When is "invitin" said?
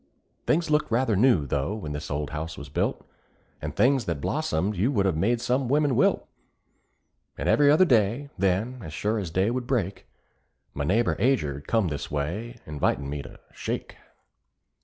12.65-13.11